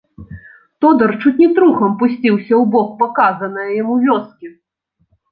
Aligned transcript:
Тодар 0.83 1.11
чуць 1.23 1.33
не 1.41 1.49
трухам 1.59 1.91
пусціўся 1.99 2.53
ў 2.59 2.61
бок 2.75 2.87
паказанае 3.01 3.67
яму 3.81 3.99
вёскі. 4.07 4.47